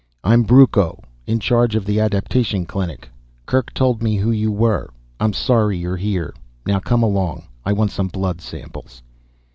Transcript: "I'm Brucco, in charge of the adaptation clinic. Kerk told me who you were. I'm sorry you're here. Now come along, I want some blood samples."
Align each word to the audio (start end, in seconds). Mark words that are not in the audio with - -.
"I'm 0.23 0.41
Brucco, 0.41 1.03
in 1.27 1.39
charge 1.39 1.75
of 1.75 1.85
the 1.85 1.99
adaptation 1.99 2.65
clinic. 2.65 3.07
Kerk 3.45 3.71
told 3.71 4.01
me 4.01 4.15
who 4.17 4.31
you 4.31 4.51
were. 4.51 4.89
I'm 5.19 5.31
sorry 5.31 5.77
you're 5.77 5.95
here. 5.95 6.33
Now 6.65 6.79
come 6.79 7.03
along, 7.03 7.43
I 7.63 7.73
want 7.73 7.91
some 7.91 8.07
blood 8.07 8.41
samples." 8.41 9.03